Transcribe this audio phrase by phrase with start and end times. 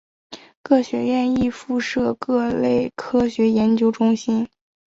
[0.63, 4.49] 各学院亦附设各类科学研究中心。